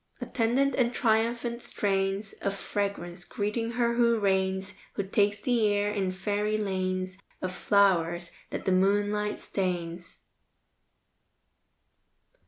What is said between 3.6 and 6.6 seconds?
her who reigns, Who takes the air in fairy